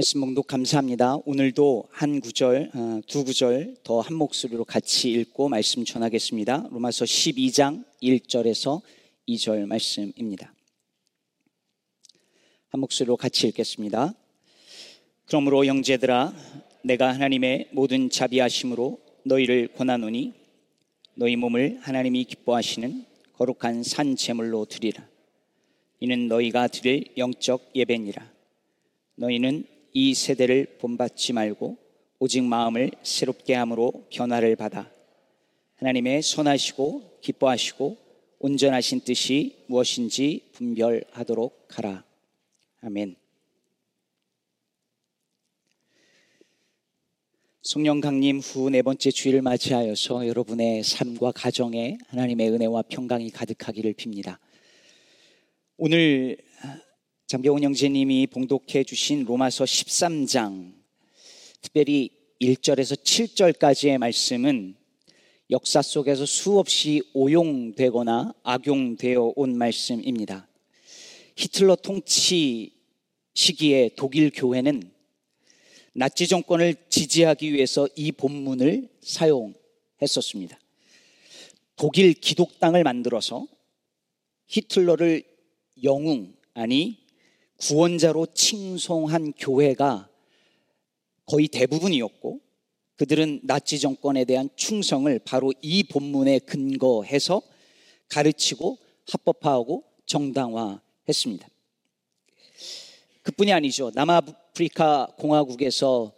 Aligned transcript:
말씀 0.00 0.22
봉독 0.22 0.46
감사합니다. 0.46 1.16
오늘도 1.26 1.84
한 1.90 2.22
구절, 2.22 2.70
어, 2.74 3.00
두 3.06 3.22
구절 3.22 3.76
더 3.82 4.00
한 4.00 4.16
목소리로 4.16 4.64
같이 4.64 5.10
읽고 5.10 5.50
말씀 5.50 5.84
전하겠습니다. 5.84 6.68
로마서 6.70 7.04
12장 7.04 7.84
1절에서 8.02 8.80
2절 9.28 9.66
말씀입니다. 9.66 10.54
한 12.70 12.80
목소리로 12.80 13.18
같이 13.18 13.46
읽겠습니다. 13.48 14.14
그러므로 15.26 15.66
영제들아, 15.66 16.32
내가 16.82 17.12
하나님의 17.12 17.68
모든 17.72 18.08
자비하심으로 18.08 18.98
너희를 19.26 19.68
권하노니 19.74 20.32
너희 21.14 21.36
몸을 21.36 21.78
하나님이 21.82 22.24
기뻐하시는 22.24 23.04
거룩한 23.34 23.82
산 23.82 24.16
제물로 24.16 24.64
드리라. 24.64 25.06
이는 25.98 26.26
너희가 26.26 26.68
드릴 26.68 27.04
영적 27.18 27.72
예배니라. 27.74 28.40
너희는 29.16 29.66
이 29.92 30.14
세대를 30.14 30.78
본받지 30.78 31.32
말고 31.32 31.76
오직 32.18 32.42
마음을 32.42 32.90
새롭게 33.02 33.54
함으로 33.54 34.06
변화를 34.10 34.56
받아 34.56 34.90
하나님의 35.76 36.22
선하시고 36.22 37.20
기뻐하시고 37.22 37.96
온전하신 38.38 39.00
뜻이 39.00 39.64
무엇인지 39.66 40.50
분별하도록 40.52 41.68
하라. 41.68 42.04
아멘. 42.80 43.16
송영 47.62 48.00
강림 48.00 48.38
후 48.38 48.70
네 48.70 48.80
번째 48.82 49.10
주일을 49.10 49.42
맞이하여서 49.42 50.26
여러분의 50.26 50.82
삶과 50.82 51.32
가정에 51.32 51.98
하나님의 52.08 52.50
은혜와 52.50 52.82
평강이 52.88 53.30
가득하기를 53.30 53.92
빕니다. 53.94 54.38
오늘 55.76 56.38
장병훈 57.30 57.62
형제님이 57.62 58.26
봉독해 58.26 58.82
주신 58.82 59.22
로마서 59.22 59.62
13장, 59.62 60.74
특별히 61.62 62.10
1절에서 62.40 63.00
7절까지의 63.04 63.98
말씀은 63.98 64.74
역사 65.50 65.80
속에서 65.80 66.26
수없이 66.26 67.00
오용되거나 67.14 68.34
악용되어 68.42 69.34
온 69.36 69.56
말씀입니다. 69.56 70.48
히틀러 71.36 71.76
통치 71.76 72.72
시기에 73.34 73.90
독일 73.94 74.32
교회는 74.34 74.90
나치 75.92 76.26
정권을 76.26 76.74
지지하기 76.88 77.52
위해서 77.52 77.88
이 77.94 78.10
본문을 78.10 78.88
사용했었습니다. 79.02 80.58
독일 81.76 82.12
기독당을 82.12 82.82
만들어서 82.82 83.46
히틀러를 84.48 85.22
영웅, 85.84 86.34
아니 86.54 86.99
구원자로 87.60 88.26
칭송한 88.34 89.34
교회가 89.38 90.08
거의 91.26 91.48
대부분이었고 91.48 92.40
그들은 92.96 93.40
나치 93.44 93.78
정권에 93.78 94.24
대한 94.24 94.48
충성을 94.56 95.18
바로 95.20 95.52
이 95.62 95.84
본문에 95.84 96.40
근거해서 96.40 97.42
가르치고 98.08 98.78
합법화하고 99.08 99.84
정당화했습니다. 100.06 101.48
그뿐이 103.22 103.52
아니죠. 103.52 103.90
남아프리카 103.94 105.14
공화국에서 105.18 106.12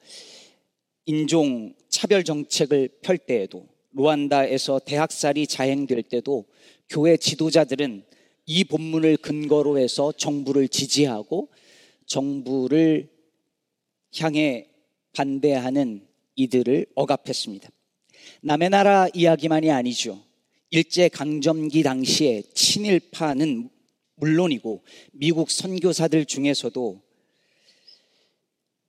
인종 1.06 1.74
차별 1.88 2.24
정책을 2.24 2.88
펼 3.02 3.18
때에도 3.18 3.66
루안다에서 3.92 4.80
대학살이 4.80 5.46
자행될 5.46 6.04
때도 6.04 6.46
교회 6.88 7.16
지도자들은 7.16 8.04
이 8.46 8.64
본문을 8.64 9.18
근거로 9.18 9.78
해서 9.78 10.12
정부를 10.12 10.68
지지하고 10.68 11.48
정부를 12.06 13.08
향해 14.18 14.68
반대하는 15.12 16.06
이들을 16.34 16.86
억압했습니다. 16.94 17.70
남의 18.42 18.70
나라 18.70 19.08
이야기만이 19.14 19.70
아니죠. 19.70 20.20
일제 20.70 21.08
강점기 21.08 21.82
당시에 21.82 22.42
친일파는 22.54 23.68
물론이고 24.16 24.82
미국 25.12 25.50
선교사들 25.50 26.24
중에서도 26.24 27.00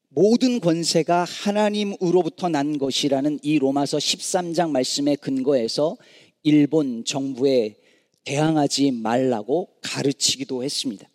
모든 0.10 0.60
권세가 0.60 1.24
하나님으로부터 1.24 2.48
난 2.48 2.78
것이라는 2.78 3.40
이 3.42 3.58
로마서 3.58 3.98
13장 3.98 4.70
말씀에 4.70 5.16
근거해서 5.16 5.98
일본 6.44 7.04
정부의 7.04 7.78
대항하지 8.24 8.92
말라고 8.92 9.70
가르치기도 9.82 10.64
했습니다. 10.64 11.08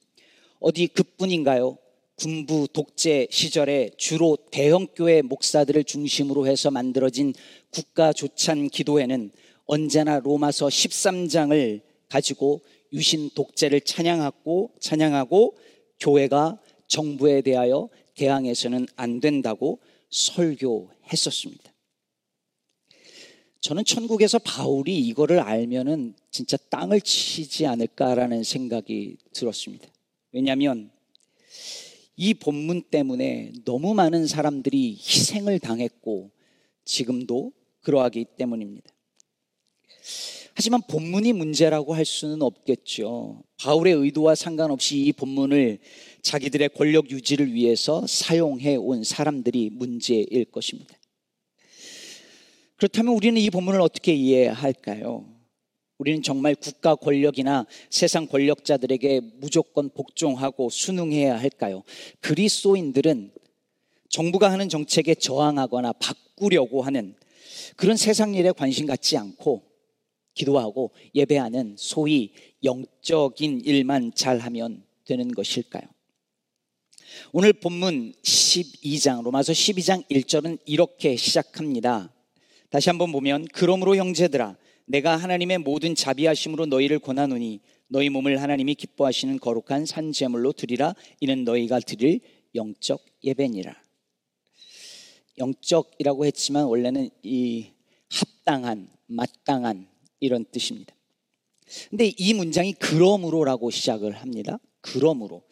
어디 0.60 0.86
그뿐인가요? 0.88 1.78
군부 2.16 2.66
독재 2.72 3.28
시절에 3.30 3.90
주로 3.96 4.36
대형교회 4.50 5.22
목사들을 5.22 5.84
중심으로 5.84 6.48
해서 6.48 6.70
만들어진 6.70 7.32
국가 7.70 8.12
조찬 8.12 8.68
기도회는 8.68 9.30
언제나 9.66 10.18
로마서 10.18 10.66
13장을 10.66 11.80
가지고 12.08 12.60
유신 12.92 13.30
독재를 13.30 13.82
찬양하고 13.82 14.72
찬양하고 14.80 15.56
교회가 16.00 16.58
정부에 16.88 17.42
대하여 17.42 17.88
대항해서는 18.14 18.86
안 18.96 19.20
된다고 19.20 19.78
설교했었습니다. 20.10 21.72
저는 23.60 23.84
천국에서 23.84 24.38
바울이 24.38 24.98
이거를 25.00 25.40
알면은 25.40 26.14
진짜 26.30 26.56
땅을 26.56 27.00
치지 27.00 27.66
않을까라는 27.66 28.44
생각이 28.44 29.16
들었습니다. 29.32 29.88
왜냐하면 30.32 30.90
이 32.16 32.34
본문 32.34 32.82
때문에 32.90 33.52
너무 33.64 33.94
많은 33.94 34.26
사람들이 34.26 34.92
희생을 34.92 35.58
당했고 35.58 36.30
지금도 36.84 37.52
그러하기 37.82 38.26
때문입니다. 38.36 38.90
하지만 40.54 40.82
본문이 40.88 41.32
문제라고 41.34 41.94
할 41.94 42.04
수는 42.04 42.42
없겠죠. 42.42 43.44
바울의 43.58 43.94
의도와 43.94 44.34
상관없이 44.34 44.98
이 44.98 45.12
본문을 45.12 45.78
자기들의 46.22 46.70
권력 46.70 47.12
유지를 47.12 47.54
위해서 47.54 48.04
사용해 48.08 48.74
온 48.74 49.04
사람들이 49.04 49.70
문제일 49.70 50.44
것입니다. 50.50 50.97
그렇다면 52.78 53.14
우리는 53.14 53.40
이 53.40 53.50
본문을 53.50 53.80
어떻게 53.80 54.14
이해할까요? 54.14 55.26
우리는 55.98 56.22
정말 56.22 56.54
국가 56.54 56.94
권력이나 56.94 57.66
세상 57.90 58.28
권력자들에게 58.28 59.20
무조건 59.40 59.90
복종하고 59.90 60.70
순응해야 60.70 61.40
할까요? 61.40 61.82
그리스도인들은 62.20 63.32
정부가 64.08 64.52
하는 64.52 64.68
정책에 64.68 65.16
저항하거나 65.16 65.92
바꾸려고 65.94 66.82
하는 66.82 67.16
그런 67.76 67.96
세상 67.96 68.34
일에 68.34 68.52
관심 68.52 68.86
갖지 68.86 69.16
않고 69.16 69.64
기도하고 70.34 70.92
예배하는 71.16 71.74
소위 71.76 72.32
영적인 72.62 73.62
일만 73.64 74.12
잘하면 74.14 74.84
되는 75.04 75.32
것일까요? 75.32 75.82
오늘 77.32 77.52
본문 77.54 78.12
12장, 78.22 79.24
로마서 79.24 79.52
12장 79.52 80.06
1절은 80.08 80.60
이렇게 80.64 81.16
시작합니다. 81.16 82.12
다시 82.70 82.90
한번 82.90 83.12
보면 83.12 83.46
그러므로 83.52 83.96
형제들아 83.96 84.56
내가 84.86 85.16
하나님의 85.16 85.58
모든 85.58 85.94
자비하심으로 85.94 86.66
너희를 86.66 86.98
권하노니 86.98 87.60
너희 87.88 88.08
몸을 88.10 88.42
하나님이 88.42 88.74
기뻐하시는 88.74 89.38
거룩한 89.38 89.86
산 89.86 90.12
제물로 90.12 90.52
드리라 90.52 90.94
이는 91.20 91.44
너희가 91.44 91.80
드릴 91.80 92.20
영적 92.54 93.04
예배니라. 93.24 93.74
영적이라고 95.38 96.26
했지만 96.26 96.64
원래는 96.64 97.10
이 97.22 97.70
합당한, 98.10 98.90
마땅한 99.06 99.88
이런 100.20 100.44
뜻입니다. 100.50 100.94
근데 101.90 102.12
이 102.16 102.34
문장이 102.34 102.74
그러므로라고 102.74 103.70
시작을 103.70 104.12
합니다. 104.12 104.58
그러므로. 104.80 105.42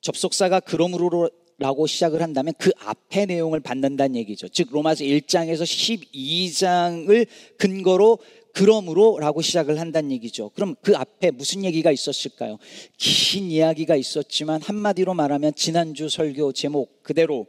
접속사가 0.00 0.60
그러므로 0.60 1.30
라고 1.58 1.86
시작을 1.86 2.20
한다면 2.20 2.52
그 2.58 2.70
앞의 2.78 3.26
내용을 3.26 3.60
받는다는 3.60 4.16
얘기죠. 4.16 4.48
즉, 4.48 4.68
로마서 4.72 5.04
1장에서 5.04 5.62
12장을 5.62 7.26
근거로 7.58 8.18
그러므로 8.52 9.18
라고 9.18 9.42
시작을 9.42 9.80
한다는 9.80 10.12
얘기죠. 10.12 10.50
그럼 10.50 10.76
그 10.80 10.96
앞에 10.96 11.32
무슨 11.32 11.64
얘기가 11.64 11.90
있었을까요? 11.90 12.58
긴 12.96 13.50
이야기가 13.50 13.96
있었지만 13.96 14.62
한마디로 14.62 15.12
말하면 15.12 15.54
지난주 15.56 16.08
설교 16.08 16.52
제목 16.52 17.02
그대로 17.02 17.46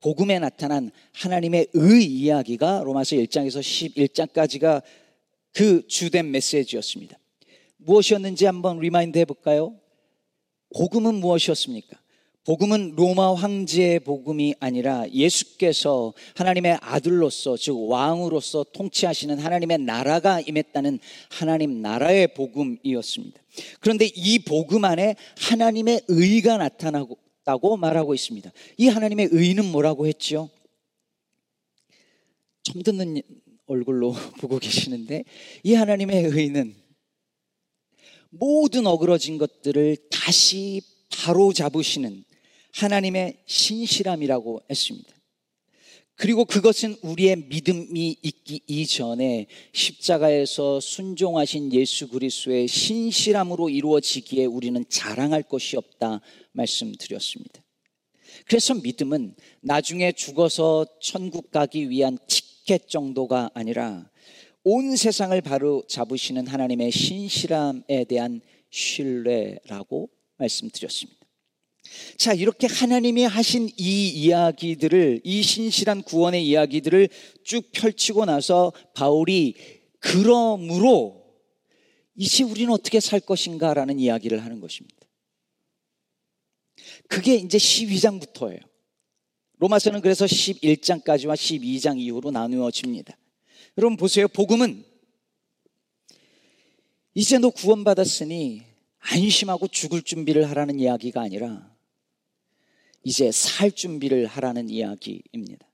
복음에 0.00 0.38
나타난 0.38 0.90
하나님의 1.12 1.68
의 1.74 2.04
이야기가 2.04 2.82
로마서 2.84 3.16
1장에서 3.16 3.60
11장까지가 3.60 4.82
그 5.52 5.86
주된 5.86 6.30
메시지였습니다. 6.30 7.18
무엇이었는지 7.76 8.46
한번 8.46 8.78
remind 8.78 9.18
해볼까요? 9.18 9.78
복음은 10.74 11.16
무엇이었습니까? 11.16 11.98
복음은 12.46 12.94
로마 12.94 13.34
황제의 13.34 14.00
복음이 14.00 14.54
아니라 14.60 15.08
예수께서 15.10 16.14
하나님의 16.36 16.78
아들로서 16.80 17.56
즉 17.56 17.76
왕으로서 17.88 18.64
통치하시는 18.72 19.38
하나님의 19.38 19.78
나라가 19.78 20.40
임했다는 20.40 21.00
하나님 21.28 21.82
나라의 21.82 22.34
복음이었습니다. 22.34 23.42
그런데 23.80 24.08
이 24.14 24.38
복음 24.38 24.84
안에 24.84 25.16
하나님의 25.38 26.02
의가 26.06 26.56
나타나고 26.56 27.18
없다고 27.46 27.76
말하고 27.76 28.14
있습니다. 28.14 28.50
이 28.76 28.88
하나님의 28.88 29.28
의는 29.32 29.64
뭐라고 29.70 30.06
했죠? 30.06 30.48
처음 32.62 32.82
듣는 32.82 33.22
얼굴로 33.66 34.12
보고 34.40 34.58
계시는데 34.58 35.24
이 35.62 35.74
하나님의 35.74 36.24
의는 36.24 36.74
모든 38.30 38.86
어그러진 38.86 39.38
것들을 39.38 39.96
다시 40.10 40.82
바로 41.08 41.52
잡으시는 41.52 42.24
하나님의 42.76 43.38
신실함이라고 43.46 44.62
했습니다. 44.70 45.16
그리고 46.14 46.46
그것은 46.46 46.96
우리의 47.02 47.36
믿음이 47.36 48.16
있기 48.22 48.60
이전에 48.66 49.46
십자가에서 49.72 50.80
순종하신 50.80 51.72
예수 51.74 52.08
그리스도의 52.08 52.68
신실함으로 52.68 53.68
이루어지기에 53.68 54.46
우리는 54.46 54.82
자랑할 54.88 55.42
것이 55.42 55.76
없다 55.76 56.22
말씀드렸습니다. 56.52 57.62
그래서 58.46 58.74
믿음은 58.74 59.34
나중에 59.60 60.12
죽어서 60.12 60.86
천국 61.00 61.50
가기 61.50 61.90
위한 61.90 62.18
티켓 62.26 62.88
정도가 62.88 63.50
아니라 63.52 64.10
온 64.64 64.96
세상을 64.96 65.38
바로 65.42 65.84
잡으시는 65.86 66.46
하나님의 66.46 66.92
신실함에 66.92 68.04
대한 68.08 68.40
신뢰라고 68.70 70.08
말씀드렸습니다. 70.38 71.25
자, 72.16 72.32
이렇게 72.32 72.66
하나님이 72.66 73.24
하신 73.24 73.70
이 73.76 74.08
이야기들을, 74.08 75.20
이 75.24 75.42
신실한 75.42 76.02
구원의 76.02 76.46
이야기들을 76.46 77.08
쭉 77.44 77.70
펼치고 77.72 78.24
나서 78.24 78.72
바울이 78.94 79.54
그러므로 80.00 81.26
이제 82.14 82.44
우리는 82.44 82.72
어떻게 82.72 83.00
살 83.00 83.20
것인가 83.20 83.74
라는 83.74 83.98
이야기를 83.98 84.44
하는 84.44 84.60
것입니다. 84.60 84.96
그게 87.08 87.34
이제 87.34 87.58
12장부터예요. 87.58 88.60
로마서는 89.58 90.00
그래서 90.00 90.24
11장까지와 90.24 91.34
12장 91.34 91.98
이후로 91.98 92.30
나누어집니다. 92.30 93.16
여러분 93.78 93.96
보세요. 93.96 94.28
복음은 94.28 94.84
이제 97.14 97.38
너 97.38 97.50
구원받았으니 97.50 98.62
안심하고 98.98 99.68
죽을 99.68 100.02
준비를 100.02 100.48
하라는 100.50 100.80
이야기가 100.80 101.20
아니라 101.20 101.75
이제 103.06 103.30
살 103.30 103.70
준비를 103.70 104.26
하라는 104.26 104.68
이야기입니다. 104.68 105.64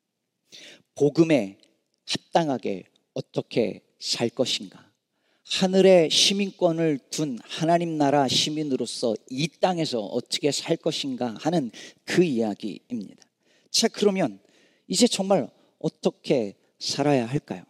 복음에 0.95 1.57
합당하게 2.05 2.85
어떻게 3.15 3.81
살 3.99 4.29
것인가? 4.29 4.93
하늘의 5.47 6.11
시민권을 6.11 6.99
둔 7.09 7.39
하나님 7.43 7.97
나라 7.97 8.29
시민으로서 8.29 9.15
이 9.31 9.49
땅에서 9.49 10.01
어떻게 10.01 10.53
살 10.53 10.77
것인가 10.77 11.35
하는 11.39 11.71
그 12.05 12.23
이야기입니다. 12.23 13.27
자, 13.71 13.89
그러면 13.89 14.39
이제 14.87 15.07
정말 15.07 15.49
어떻게 15.79 16.55
살아야 16.79 17.25
할까요? 17.25 17.65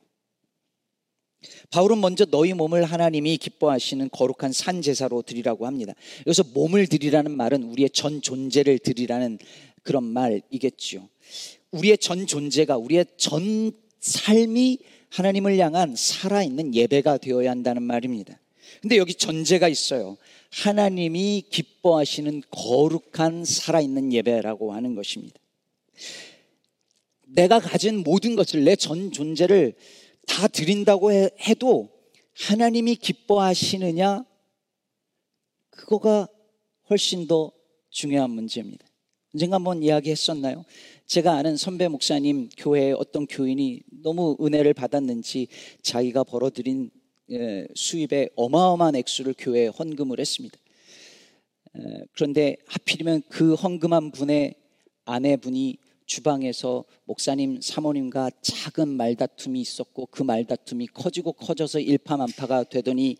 바울은 1.71 2.01
먼저 2.01 2.25
너희 2.25 2.53
몸을 2.53 2.85
하나님이 2.85 3.37
기뻐하시는 3.39 4.11
거룩한 4.11 4.53
산 4.53 4.83
제사로 4.83 5.23
드리라고 5.23 5.67
합니다. 5.67 5.95
여기서 6.27 6.45
몸을 6.55 6.87
드리라는 6.87 7.37
말은 7.37 7.63
우리의 7.65 7.91
전 7.91 8.23
존재를 8.23 8.79
드리라는 8.79 9.39
그런 9.83 10.05
말이겠죠. 10.05 11.09
우리의 11.71 11.99
전 11.99 12.27
존재가 12.27 12.77
우리의 12.77 13.07
전 13.17 13.73
삶이 14.01 14.79
하나님을 15.11 15.59
향한 15.59 15.95
살아있는 15.97 16.75
예배가 16.75 17.19
되어야 17.19 17.51
한다는 17.51 17.83
말입니다. 17.83 18.39
근데 18.81 18.97
여기 18.97 19.15
전제가 19.15 19.69
있어요. 19.69 20.17
하나님이 20.51 21.45
기뻐하시는 21.51 22.43
거룩한 22.51 23.45
살아있는 23.45 24.13
예배라고 24.13 24.73
하는 24.73 24.95
것입니다. 24.95 25.39
내가 27.27 27.59
가진 27.61 28.03
모든 28.03 28.37
것을 28.37 28.65
내 28.65 28.77
전 28.77 29.13
존재를 29.13 29.75
다 30.27 30.49
드린다고 30.49 31.13
해도 31.13 31.91
하나님이 32.35 32.97
기뻐하시느냐? 32.97 34.25
그거가 35.71 36.29
훨씬 36.91 37.27
더 37.27 37.53
중요한 37.91 38.31
문제입니다. 38.31 38.87
언젠가 39.35 39.57
한번 39.57 39.83
이야기했었나요? 39.83 40.65
제가 41.07 41.35
아는 41.35 41.57
선배 41.57 41.89
목사님 41.89 42.51
교회의 42.57 42.93
어떤 42.93 43.27
교인이 43.27 43.83
너무 44.03 44.37
은혜를 44.41 44.75
받았는지 44.75 45.49
자기가 45.83 46.25
벌어들인 46.25 46.91
예, 47.31 47.67
수입의 47.75 48.31
어마어마한 48.37 48.97
액수를 48.97 49.35
교회에 49.39 49.69
헌금을 49.69 50.21
했습니다. 50.21 50.59
그런데 52.13 52.57
하필이면 52.67 53.23
그 53.29 53.55
헌금한 53.55 54.11
분의 54.11 54.55
아내분이 55.05 55.79
주방에서 56.13 56.85
목사님 57.05 57.63
사모님과 57.63 58.31
작은 58.43 58.87
말다툼이 58.87 59.59
있었고 59.59 60.09
그 60.11 60.23
말다툼이 60.23 60.89
커지고 60.89 61.33
커져서 61.33 61.81
일파만파가 61.81 62.65
되더니 62.65 63.17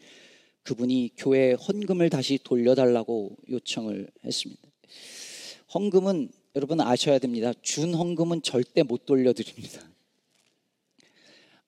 그분이 0.63 1.13
교회 1.17 1.53
헌금을 1.53 2.11
다시 2.11 2.39
돌려달라고 2.45 3.35
요청을 3.49 4.11
했습니다. 4.27 4.63
헌금은 5.73 6.29
여러분 6.55 6.83
아셔야 6.83 7.19
됩니다. 7.19 7.55
준 7.63 7.95
헌금은 7.95 8.43
절대 8.43 8.83
못 8.83 9.07
돌려드립니다. 9.07 9.81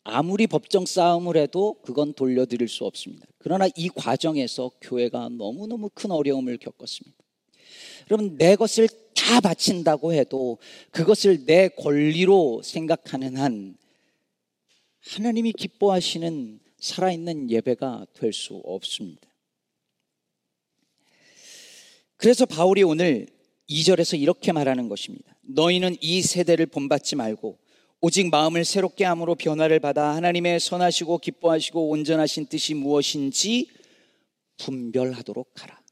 아무리 0.03 0.47
법정 0.47 0.85
싸움을 0.85 1.39
해도 1.39 1.81
그건 1.81 2.13
돌려드릴 2.13 2.69
수 2.69 2.85
없습니다. 2.85 3.27
그러나 3.39 3.67
이 3.75 3.89
과정에서 3.89 4.71
교회가 4.83 5.31
너무너무 5.31 5.89
큰 5.95 6.11
어려움을 6.11 6.59
겪었습니다. 6.59 7.24
여러분, 8.11 8.37
내 8.37 8.57
것을 8.57 8.89
다 9.15 9.41
바친다고 9.41 10.13
해도 10.13 10.59
그것을 10.91 11.47
내 11.47 11.69
권리로 11.69 12.63
생각하는 12.63 13.37
한 13.37 13.77
하나님이 15.01 15.53
기뻐하시는 15.53 16.61
살아있는 16.79 17.51
예배가 17.51 18.07
될 18.15 18.33
수 18.33 18.61
없습니다. 18.65 19.23
그래서 22.17 22.47
바울이 22.47 22.83
오늘 22.83 23.27
2절에서 23.69 24.21
이렇게 24.21 24.53
말하는 24.53 24.89
것입니다. 24.89 25.37
너희는 25.43 25.97
이 26.01 26.23
세대를 26.23 26.67
본받지 26.67 27.17
말고 27.17 27.59
오직 28.01 28.29
마음을 28.31 28.65
새롭게 28.65 29.05
함으로 29.05 29.35
변화를 29.35 29.81
받아 29.81 30.15
하나님의 30.15 30.61
선하시고 30.61 31.19
기뻐하시고 31.19 31.89
온전하신 31.89 32.47
뜻이 32.47 32.75
무엇인지 32.75 33.69
분별하도록 34.59 35.51
하라. 35.63 35.84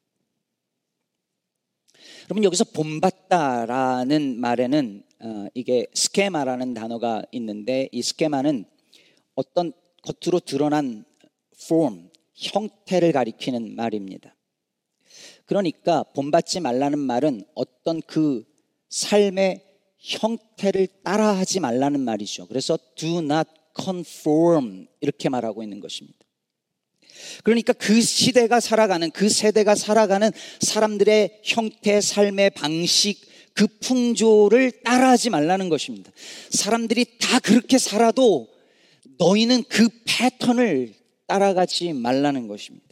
여러분 2.27 2.45
여기서 2.45 2.65
본받다라는 2.65 4.41
말에는 4.41 5.03
어, 5.21 5.47
이게 5.55 5.87
스케마라는 5.95 6.75
단어가 6.75 7.23
있는데 7.32 7.89
이 7.93 8.03
스케마는 8.03 8.65
어떤 9.35 9.73
겉으로 10.03 10.41
드러난 10.41 11.05
form, 11.61 12.11
형태를 12.35 13.13
가리키는 13.13 13.75
말입니다. 13.77 14.35
그러니까 15.46 16.03
본받지 16.15 16.61
말라는 16.61 16.99
말은 16.99 17.44
어떤 17.55 18.01
그 18.03 18.44
삶의 18.89 19.65
형태를 19.99 20.89
따라하지 21.05 21.61
말라는 21.61 22.01
말이죠. 22.01 22.46
그래서 22.46 22.79
do 22.96 23.19
not 23.19 23.49
conform 23.81 24.87
이렇게 25.01 25.29
말하고 25.29 25.63
있는 25.63 25.81
것입니다. 25.81 26.19
그러니까 27.44 27.72
그 27.72 28.00
시대가 28.00 28.60
살아가는 28.60 29.10
그 29.10 29.29
세대가 29.29 29.74
살아가는 29.74 30.31
사람들의 30.60 31.41
형태, 31.44 32.00
삶의 32.00 32.50
방식, 32.50 33.20
그 33.55 33.67
풍조를 33.67 34.82
따라하지 34.82 35.31
말라는 35.31 35.69
것입니다. 35.69 36.10
사람들이 36.50 37.19
다 37.20 37.38
그렇게 37.38 37.79
살아도 37.79 38.48
너희는 39.19 39.64
그 39.69 39.88
패턴을 40.05 40.94
따라가지 41.26 41.93
말라는 41.93 42.48
것입니다. 42.48 42.86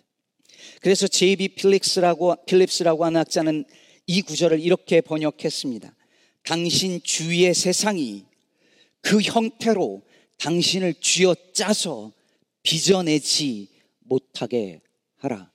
그래서 0.80 1.06
제이비 1.06 1.49
필립스라고 1.49 2.37
필립스라고 2.46 3.04
하는 3.04 3.20
학자는 3.20 3.64
이 4.06 4.22
구절을 4.22 4.60
이렇게 4.60 5.00
번역했습니다. 5.00 5.94
당신 6.44 7.00
주위의 7.02 7.54
세상이 7.54 8.25
그 9.00 9.20
형태로 9.20 10.02
당신을 10.38 10.94
쥐어 11.00 11.34
짜서 11.52 12.12
빚어내지 12.62 13.68
못하게 14.11 14.83
하라. 15.19 15.52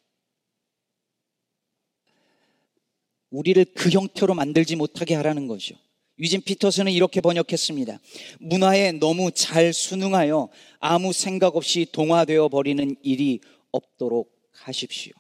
우리를 3.30 3.66
그 3.76 3.90
형태로 3.90 4.34
만들지 4.34 4.78
못하게 4.78 5.14
하라는 5.16 5.48
거죠. 5.48 5.76
유진 6.18 6.42
피터슨은 6.42 6.94
이렇게 6.94 7.20
번역했습니다. 7.20 8.00
문화에 8.40 8.94
너무 8.94 9.32
잘 9.32 9.74
순응하여 9.74 10.50
아무 10.80 11.12
생각 11.12 11.58
없이 11.58 11.86
동화되어 11.92 12.48
버리는 12.48 12.96
일이 13.04 13.42
없도록 13.72 14.34
하십시오. 14.54 15.12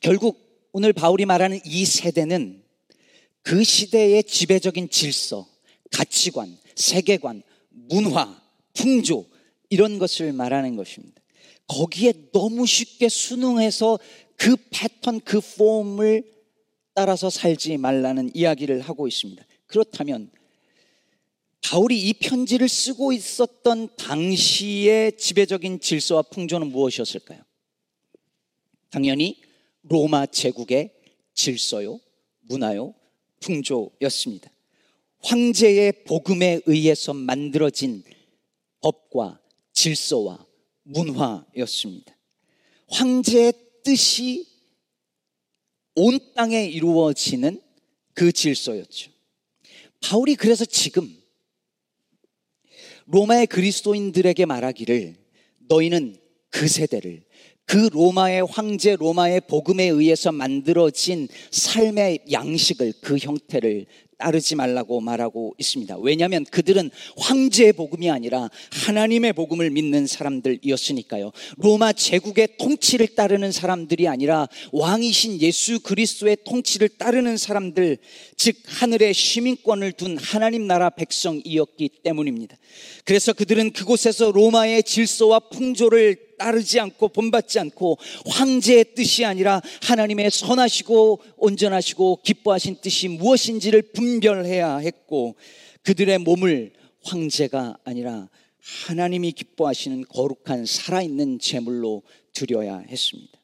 결국 0.00 0.68
오늘 0.72 0.94
바울이 0.94 1.26
말하는 1.26 1.60
이 1.66 1.84
세대는 1.84 2.64
그 3.42 3.62
시대의 3.62 4.24
지배적인 4.24 4.88
질서, 4.88 5.46
가치관, 5.90 6.56
세계관, 6.74 7.42
문화, 7.68 8.40
풍조 8.72 9.26
이런 9.68 9.98
것을 9.98 10.32
말하는 10.32 10.76
것입니다. 10.76 11.19
거기에 11.70 12.12
너무 12.32 12.66
쉽게 12.66 13.08
순응해서 13.08 14.00
그 14.36 14.56
패턴, 14.70 15.20
그 15.20 15.40
폼을 15.40 16.24
따라서 16.94 17.30
살지 17.30 17.76
말라는 17.76 18.32
이야기를 18.34 18.80
하고 18.80 19.06
있습니다. 19.06 19.44
그렇다면 19.68 20.32
바울이 21.62 22.08
이 22.08 22.12
편지를 22.14 22.68
쓰고 22.68 23.12
있었던 23.12 23.94
당시의 23.96 25.16
지배적인 25.16 25.78
질서와 25.78 26.22
풍조는 26.22 26.72
무엇이었을까요? 26.72 27.40
당연히 28.90 29.40
로마 29.82 30.26
제국의 30.26 30.92
질서요, 31.34 32.00
문화요, 32.40 32.94
풍조였습니다. 33.38 34.50
황제의 35.20 36.04
복음에 36.04 36.60
의해서 36.66 37.14
만들어진 37.14 38.02
법과 38.80 39.38
질서와 39.72 40.49
문화였습니다. 40.92 42.16
황제의 42.88 43.52
뜻이 43.84 44.46
온 45.94 46.18
땅에 46.34 46.64
이루어지는 46.66 47.60
그 48.14 48.32
질서였죠. 48.32 49.10
바울이 50.00 50.34
그래서 50.34 50.64
지금 50.64 51.16
로마의 53.06 53.46
그리스도인들에게 53.48 54.46
말하기를 54.46 55.16
너희는 55.68 56.16
그 56.48 56.68
세대를 56.68 57.24
그 57.64 57.88
로마의 57.92 58.46
황제 58.46 58.96
로마의 58.96 59.42
복음에 59.42 59.84
의해서 59.84 60.32
만들어진 60.32 61.28
삶의 61.50 62.24
양식을 62.30 62.94
그 63.00 63.16
형태를 63.16 63.86
따르지 64.20 64.54
말라고 64.54 65.00
말하고 65.00 65.54
있습니다. 65.58 65.96
왜냐하면 65.98 66.44
그들은 66.44 66.90
황제의 67.16 67.72
복음이 67.72 68.10
아니라 68.10 68.50
하나님의 68.70 69.32
복음을 69.32 69.70
믿는 69.70 70.06
사람들이었으니까요. 70.06 71.32
로마 71.56 71.92
제국의 71.92 72.56
통치를 72.58 73.08
따르는 73.08 73.50
사람들이 73.50 74.06
아니라 74.06 74.46
왕이신 74.72 75.40
예수 75.40 75.80
그리스도의 75.80 76.38
통치를 76.44 76.90
따르는 76.90 77.38
사람들, 77.38 77.98
즉 78.36 78.56
하늘의 78.66 79.14
시민권을 79.14 79.92
둔 79.92 80.18
하나님 80.18 80.66
나라 80.66 80.90
백성이었기 80.90 81.88
때문입니다. 82.02 82.56
그래서 83.04 83.32
그들은 83.32 83.72
그곳에서 83.72 84.30
로마의 84.30 84.82
질서와 84.82 85.40
풍조를 85.50 86.29
따르지 86.40 86.80
않고 86.80 87.08
본받지 87.08 87.58
않고 87.58 87.98
황제의 88.26 88.94
뜻이 88.94 89.26
아니라 89.26 89.60
하나님의 89.82 90.30
선하시고 90.30 91.20
온전하시고 91.36 92.20
기뻐하신 92.22 92.76
뜻이 92.80 93.08
무엇인지를 93.08 93.82
분별해야 93.92 94.78
했고 94.78 95.36
그들의 95.82 96.18
몸을 96.18 96.72
황제가 97.02 97.76
아니라 97.84 98.28
하나님이 98.86 99.32
기뻐하시는 99.32 100.04
거룩한 100.08 100.64
살아있는 100.64 101.38
제물로 101.38 102.02
드려야 102.32 102.78
했습니다. 102.78 103.38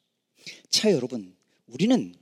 자, 0.69 0.91
여러분, 0.91 1.35
우리는 1.67 2.15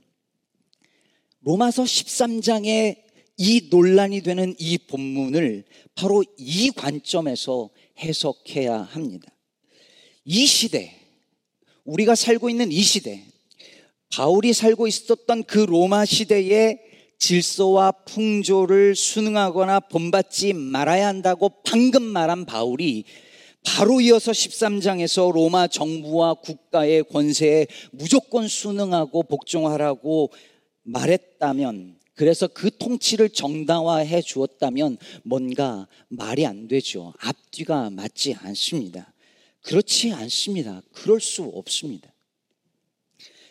로마서 1.40 1.84
13장에 1.84 3.02
이 3.38 3.68
논란이 3.70 4.22
되는 4.22 4.54
이 4.58 4.78
본문을 4.78 5.64
바로 5.94 6.24
이 6.38 6.70
관점에서 6.70 7.70
해석해야 7.98 8.82
합니다. 8.82 9.35
이 10.28 10.44
시대, 10.44 10.92
우리가 11.84 12.16
살고 12.16 12.50
있는 12.50 12.72
이 12.72 12.82
시대, 12.82 13.22
바울이 14.10 14.52
살고 14.52 14.88
있었던 14.88 15.44
그 15.44 15.58
로마 15.60 16.04
시대의 16.04 16.80
질서와 17.20 17.92
풍조를 17.92 18.96
순응하거나 18.96 19.80
본받지 19.80 20.52
말아야 20.52 21.06
한다고 21.06 21.50
방금 21.64 22.02
말한 22.02 22.44
바울이 22.44 23.04
바로 23.64 24.00
이어서 24.00 24.32
13장에서 24.32 25.32
로마 25.32 25.68
정부와 25.68 26.34
국가의 26.34 27.04
권세에 27.04 27.68
무조건 27.92 28.48
순응하고 28.48 29.22
복종하라고 29.22 30.32
말했다면 30.82 31.98
그래서 32.14 32.48
그 32.48 32.76
통치를 32.76 33.28
정당화해 33.28 34.22
주었다면 34.22 34.98
뭔가 35.22 35.86
말이 36.08 36.46
안 36.46 36.66
되죠. 36.66 37.12
앞뒤가 37.20 37.90
맞지 37.90 38.34
않습니다. 38.40 39.12
그렇지 39.66 40.12
않습니다. 40.12 40.80
그럴 40.92 41.20
수 41.20 41.42
없습니다. 41.42 42.12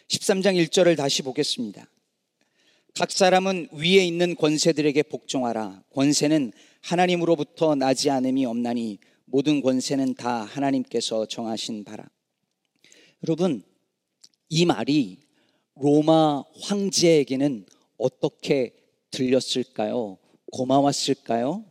13장 0.08 0.56
1절을 0.66 0.96
다시 0.96 1.22
보겠습니다. 1.22 1.90
각 2.94 3.12
사람은 3.12 3.68
위에 3.74 4.06
있는 4.06 4.36
권세들에게 4.36 5.04
복종하라. 5.04 5.84
권세는 5.94 6.54
하나님으로부터 6.82 7.76
나지 7.76 8.10
않음이 8.10 8.46
없나니 8.46 9.00
모든 9.26 9.62
권세는 9.62 10.16
다 10.16 10.46
하나님께서 10.46 11.26
정하신 11.26 11.84
바라. 11.84 12.06
여러분, 13.28 13.62
이 14.48 14.66
말이 14.66 15.18
로마 15.76 16.44
황제에게는 16.62 17.66
어떻게 17.98 18.74
들렸을까요? 19.12 20.18
고마웠을까요? 20.54 21.66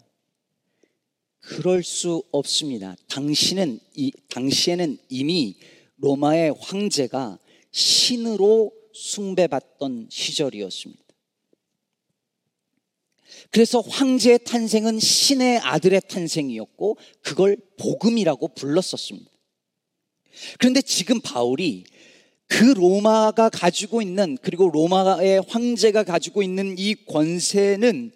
그럴 1.44 1.82
수 1.82 2.22
없습니다. 2.32 2.96
당신은 3.08 3.78
이 3.94 4.10
당시에는 4.30 4.98
이미 5.10 5.56
로마의 5.96 6.54
황제가 6.58 7.38
신으로 7.70 8.72
숭배받던 8.94 10.08
시절이었습니다. 10.10 11.02
그래서 13.50 13.80
황제의 13.80 14.40
탄생은 14.44 14.98
신의 14.98 15.58
아들의 15.58 16.00
탄생이었고 16.08 16.96
그걸 17.20 17.56
복음이라고 17.78 18.48
불렀었습니다. 18.48 19.30
그런데 20.58 20.80
지금 20.80 21.20
바울이 21.20 21.84
그 22.46 22.64
로마가 22.64 23.50
가지고 23.50 24.00
있는 24.00 24.38
그리고 24.40 24.70
로마의 24.70 25.42
황제가 25.46 26.04
가지고 26.04 26.42
있는 26.42 26.76
이 26.78 26.94
권세는 27.06 28.12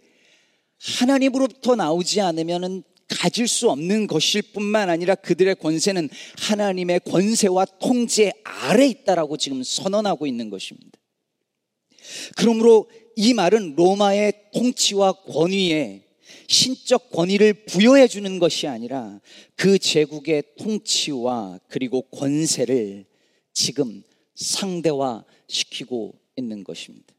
하나님으로부터 0.79 1.77
나오지 1.77 2.21
않으면 2.21 2.85
가질 3.09 3.49
수 3.49 3.71
없는 3.71 4.07
것일 4.07 4.43
뿐만 4.53 4.91
아니라 4.91 5.15
그들의 5.15 5.57
권세는 5.57 6.09
하나님의 6.39 7.01
권세와 7.01 7.65
통제 7.81 8.33
아래 8.45 8.87
있다라고 8.87 9.37
지금 9.37 9.63
선언하고 9.63 10.27
있는 10.27 10.51
것입니다. 10.51 10.99
그러므로 12.37 12.89
이 13.17 13.35
말은 13.35 13.75
로마의 13.77 14.33
통치와 14.55 15.13
권위에 15.25 16.05
신적 16.47 17.11
권위를 17.11 17.53
부여해 17.65 18.09
주는 18.09 18.39
것이 18.39 18.67
아니라 18.67 19.21
그 19.57 19.79
제국의 19.79 20.45
통치와 20.59 21.61
그리고 21.69 22.03
권세를 22.03 23.05
지금 23.53 24.03
상대화 24.35 25.25
시키고 25.49 26.15
있는 26.37 26.65
것입니다. 26.65 27.15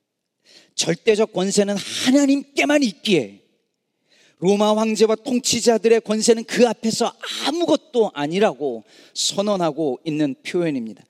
절대적 0.75 1.33
권세는 1.33 1.75
하나님께만 1.75 2.81
있기에 2.83 3.41
로마 4.39 4.75
황제와 4.75 5.15
통치자들의 5.15 6.01
권세는 6.01 6.45
그 6.45 6.67
앞에서 6.67 7.13
아무것도 7.45 8.11
아니라고 8.13 8.83
선언하고 9.13 9.99
있는 10.05 10.35
표현입니다. 10.43 11.03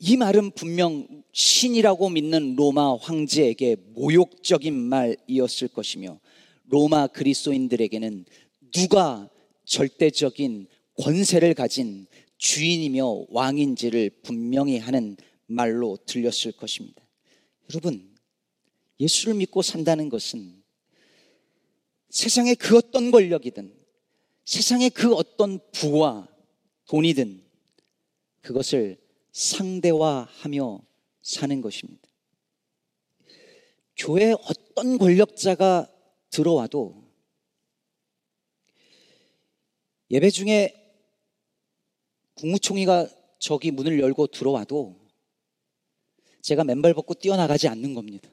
이 0.00 0.16
말은 0.16 0.52
분명 0.52 1.06
신이라고 1.32 2.10
믿는 2.10 2.56
로마 2.56 2.96
황제에게 2.96 3.76
모욕적인 3.94 4.74
말이었을 4.74 5.68
것이며 5.68 6.18
로마 6.66 7.06
그리스도인들에게는 7.06 8.24
누가 8.72 9.28
절대적인 9.64 10.66
권세를 11.00 11.54
가진 11.54 12.06
주인이며 12.38 13.26
왕인지를 13.30 14.10
분명히 14.22 14.78
하는 14.78 15.16
말로 15.46 15.96
들렸을 16.06 16.52
것입니다. 16.52 17.02
여러분, 17.70 18.14
예수를 19.00 19.34
믿고 19.34 19.62
산다는 19.62 20.08
것은 20.08 20.57
세상의 22.10 22.56
그 22.56 22.76
어떤 22.76 23.10
권력이든 23.10 23.74
세상의 24.44 24.90
그 24.90 25.14
어떤 25.14 25.60
부와 25.72 26.28
돈이든 26.86 27.44
그것을 28.40 28.98
상대화하며 29.32 30.80
사는 31.22 31.60
것입니다. 31.60 32.08
교회에 33.96 34.32
어떤 34.32 34.96
권력자가 34.96 35.92
들어와도 36.30 37.04
예배 40.10 40.30
중에 40.30 40.74
국무총리가 42.34 43.08
저기 43.38 43.70
문을 43.70 44.00
열고 44.00 44.28
들어와도 44.28 44.98
제가 46.40 46.64
맨발 46.64 46.94
벗고 46.94 47.14
뛰어나가지 47.14 47.68
않는 47.68 47.94
겁니다. 47.94 48.30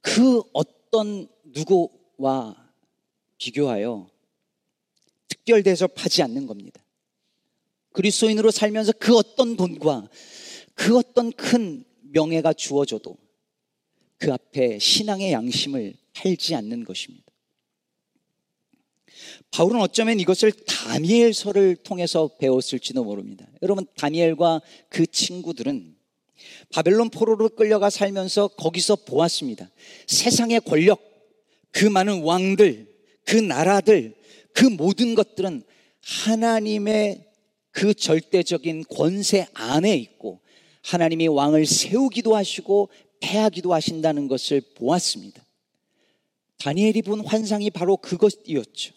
그 0.00 0.42
어떤 0.52 1.28
누구와 1.54 2.56
비교하여 3.38 4.08
특별 5.28 5.62
대접하지 5.62 6.22
않는 6.22 6.46
겁니다. 6.46 6.82
그리스도인으로 7.92 8.50
살면서 8.50 8.92
그 8.98 9.16
어떤 9.16 9.56
돈과 9.56 10.08
그 10.74 10.96
어떤 10.96 11.32
큰 11.32 11.84
명예가 12.12 12.52
주어져도 12.52 13.16
그 14.18 14.32
앞에 14.32 14.78
신앙의 14.78 15.32
양심을 15.32 15.94
팔지 16.14 16.54
않는 16.54 16.84
것입니다. 16.84 17.26
바울은 19.50 19.80
어쩌면 19.80 20.20
이것을 20.20 20.52
다니엘서를 20.52 21.76
통해서 21.76 22.30
배웠을지도 22.38 23.04
모릅니다. 23.04 23.46
여러분, 23.62 23.86
다니엘과 23.96 24.62
그 24.88 25.06
친구들은 25.06 25.96
바벨론 26.70 27.10
포로로 27.10 27.50
끌려가 27.50 27.90
살면서 27.90 28.48
거기서 28.48 28.96
보았습니다. 28.96 29.70
세상의 30.06 30.60
권력, 30.60 31.11
그 31.72 31.86
많은 31.86 32.22
왕들, 32.22 32.86
그 33.24 33.36
나라들, 33.36 34.14
그 34.52 34.64
모든 34.64 35.14
것들은 35.14 35.62
하나님의 36.00 37.26
그 37.70 37.94
절대적인 37.94 38.84
권세 38.88 39.46
안에 39.54 39.96
있고 39.96 40.40
하나님이 40.82 41.28
왕을 41.28 41.66
세우기도 41.66 42.36
하시고 42.36 42.90
패하기도 43.20 43.72
하신다는 43.72 44.28
것을 44.28 44.60
보았습니다. 44.74 45.42
다니엘이 46.58 47.02
본 47.02 47.20
환상이 47.20 47.70
바로 47.70 47.96
그것이었죠. 47.96 48.94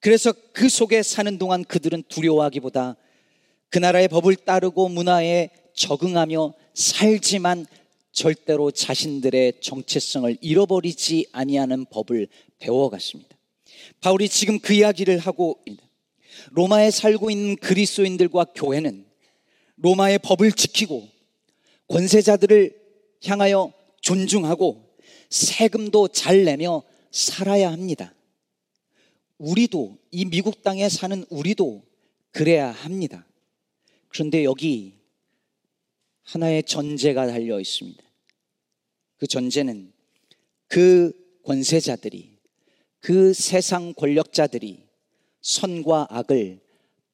그래서 0.00 0.32
그 0.52 0.68
속에 0.68 1.02
사는 1.02 1.38
동안 1.38 1.64
그들은 1.64 2.04
두려워하기보다 2.08 2.96
그 3.68 3.78
나라의 3.78 4.08
법을 4.08 4.36
따르고 4.36 4.88
문화에 4.88 5.50
적응하며 5.74 6.54
살지만 6.74 7.66
절대로 8.14 8.70
자신들의 8.70 9.54
정체성을 9.60 10.38
잃어버리지 10.40 11.26
아니하는 11.32 11.84
법을 11.86 12.28
배워갔습니다. 12.60 13.36
바울이 14.00 14.28
지금 14.28 14.60
그 14.60 14.72
이야기를 14.72 15.18
하고 15.18 15.58
로마에 16.52 16.92
살고 16.92 17.30
있는 17.30 17.56
그리스도인들과 17.56 18.46
교회는 18.54 19.04
로마의 19.76 20.20
법을 20.20 20.52
지키고 20.52 21.08
권세자들을 21.88 22.80
향하여 23.26 23.72
존중하고 24.00 24.96
세금도 25.28 26.08
잘 26.08 26.44
내며 26.44 26.84
살아야 27.10 27.72
합니다. 27.72 28.14
우리도 29.38 29.98
이 30.12 30.24
미국 30.24 30.62
땅에 30.62 30.88
사는 30.88 31.24
우리도 31.30 31.82
그래야 32.30 32.70
합니다. 32.70 33.26
그런데 34.08 34.44
여기 34.44 34.93
하나의 36.24 36.62
전제가 36.64 37.26
달려 37.26 37.60
있습니다. 37.60 38.02
그 39.16 39.26
전제는 39.26 39.92
그 40.66 41.12
권세자들이 41.44 42.38
그 43.00 43.32
세상 43.32 43.92
권력자들이 43.94 44.84
선과 45.40 46.08
악을 46.10 46.60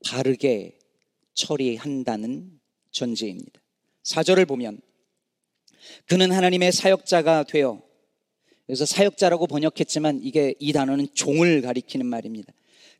바르게 0.06 0.78
처리한다는 1.34 2.60
전제입니다. 2.90 3.60
사절을 4.02 4.46
보면 4.46 4.80
그는 6.06 6.32
하나님의 6.32 6.72
사역자가 6.72 7.44
되어 7.44 7.82
그래서 8.66 8.86
사역자라고 8.86 9.48
번역했지만 9.48 10.20
이게 10.22 10.54
이 10.60 10.72
단어는 10.72 11.08
종을 11.12 11.60
가리키는 11.60 12.06
말입니다. 12.06 12.52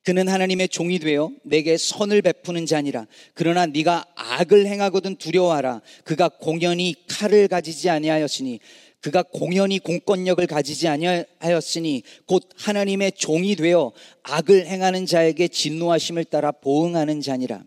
그는 0.02 0.28
하나님의 0.28 0.68
종이 0.68 0.98
되어 0.98 1.30
내게 1.44 1.76
선을 1.76 2.22
베푸는 2.22 2.66
자니라. 2.66 3.06
그러나 3.34 3.66
네가 3.66 4.06
악을 4.14 4.66
행하거든 4.66 5.16
두려워하라. 5.16 5.82
그가 6.04 6.28
공연히 6.28 6.94
칼을 7.06 7.48
가지지 7.48 7.90
아니하였으니 7.90 8.60
그가 9.00 9.22
공연히 9.22 9.78
공권력을 9.78 10.46
가지지 10.46 10.88
아니하였으니 10.88 12.02
곧 12.26 12.48
하나님의 12.56 13.12
종이 13.12 13.56
되어 13.56 13.92
악을 14.22 14.66
행하는 14.66 15.06
자에게 15.06 15.48
진노하심을 15.48 16.24
따라 16.24 16.52
보응하는 16.52 17.20
자니라. 17.20 17.62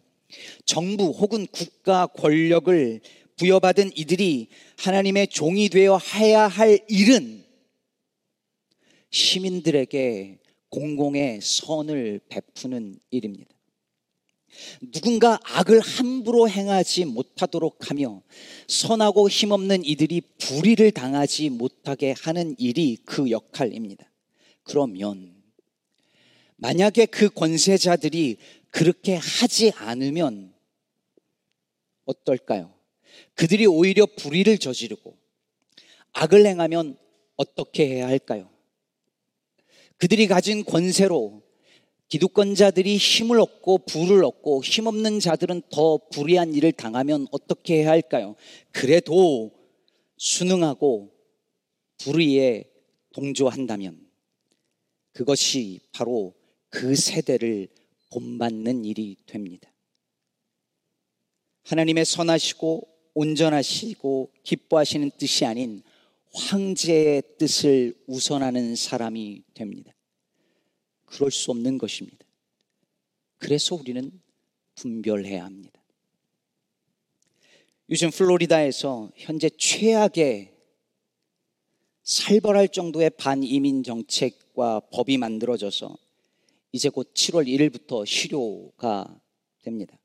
정부 0.66 1.10
혹은 1.10 1.46
국가 1.52 2.08
권력을 2.08 3.02
부여받은 3.38 3.92
이들이 3.96 4.48
하나님의 4.78 5.28
종이 5.28 5.70
되어 5.70 6.00
해야 6.16 6.48
할 6.48 6.80
일은 6.88 7.44
시민들에게 9.10 10.40
공공의 10.74 11.40
선을 11.40 12.20
베푸는 12.30 13.00
일입니다. 13.12 13.54
누군가 14.92 15.40
악을 15.44 15.80
함부로 15.80 16.50
행하지 16.50 17.06
못하도록 17.06 17.92
하며 17.92 18.24
선하고 18.68 19.30
힘없는 19.30 19.86
이들이 19.86 20.22
불의를 20.40 20.90
당하지 20.90 21.52
못하게 21.52 22.16
하는 22.18 22.56
일이 22.58 22.98
그 23.06 23.30
역할입니다. 23.30 24.10
그러면 24.64 25.36
만약에 26.56 27.06
그 27.06 27.30
권세자들이 27.30 28.38
그렇게 28.72 29.16
하지 29.16 29.72
않으면 29.76 30.56
어떨까요? 32.06 32.74
그들이 33.36 33.68
오히려 33.68 34.08
불의를 34.08 34.58
저지르고 34.58 35.16
악을 36.14 36.48
행하면 36.48 36.98
어떻게 37.36 37.88
해야 37.88 38.08
할까요? 38.08 38.53
그들이 40.04 40.28
가진 40.28 40.66
권세로 40.66 41.42
기득권자들이 42.10 42.98
힘을 42.98 43.40
얻고 43.40 43.86
부를 43.86 44.26
얻고 44.26 44.62
힘없는 44.62 45.22
자들은 45.22 45.62
더 45.72 45.98
불의한 46.12 46.54
일을 46.56 46.74
당하면 46.74 47.26
어떻게 47.32 47.76
해야 47.76 47.92
할까요? 47.92 48.36
그래도 48.74 49.54
순응하고 50.18 51.10
불의에 52.00 52.70
동조한다면 53.14 54.06
그것이 55.14 55.80
바로 55.94 56.34
그 56.70 56.98
세대를 56.98 57.70
본받는 58.12 58.84
일이 58.84 59.16
됩니다. 59.26 59.72
하나님의 61.64 62.04
선하시고 62.04 62.90
온전하시고 63.14 64.34
기뻐하시는 64.44 65.12
뜻이 65.18 65.46
아닌 65.46 65.82
황제의 66.34 67.24
뜻을 67.38 67.94
우선하는 68.08 68.76
사람이 68.76 69.44
됩니다. 69.54 69.93
그럴 71.14 71.30
수 71.30 71.52
없는 71.52 71.78
것입니다. 71.78 72.26
그래서 73.38 73.76
우리는 73.76 74.12
분별해야 74.76 75.46
합니다. 75.46 75.80
요즘 77.90 78.10
플로리다에서 78.10 79.12
현재 79.16 79.50
최악의 79.50 80.52
살벌할 82.02 82.70
정도의 82.70 83.12
반이민 83.12 83.84
정책과 83.84 84.80
법이 84.92 85.18
만들어져서 85.18 85.96
이제 86.72 86.90
곧 86.90 87.14
7월 87.14 87.46
1일부터 87.48 88.06
실효가 88.06 89.22
됩니다. 89.62 89.96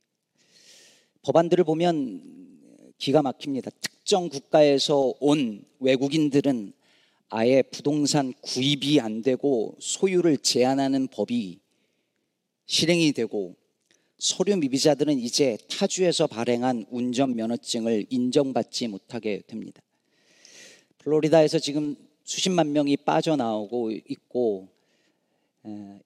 법안들을 1.22 1.64
보면 1.64 2.92
기가 2.98 3.22
막힙니다. 3.22 3.70
특정 3.80 4.28
국가에서 4.28 5.14
온 5.20 5.64
외국인들은 5.80 6.74
아예 7.30 7.62
부동산 7.62 8.32
구입이 8.40 9.00
안 9.00 9.22
되고 9.22 9.76
소유를 9.80 10.38
제한하는 10.38 11.08
법이 11.08 11.60
실행이 12.66 13.12
되고 13.12 13.56
서류 14.18 14.56
미비자들은 14.56 15.18
이제 15.18 15.56
타주에서 15.70 16.26
발행한 16.26 16.86
운전면허증을 16.90 18.06
인정받지 18.10 18.88
못하게 18.88 19.42
됩니다. 19.46 19.80
플로리다에서 20.98 21.58
지금 21.58 21.96
수십만 22.24 22.72
명이 22.72 22.98
빠져나오고 22.98 23.92
있고 23.92 24.68